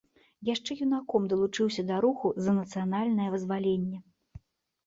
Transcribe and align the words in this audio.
Яшчэ 0.47 0.71
юнаком 0.85 1.27
далучыўся 1.33 1.85
да 1.89 1.99
руху 2.05 2.31
за 2.47 2.57
нацыянальнае 2.59 3.29
вызваленне. 3.37 3.97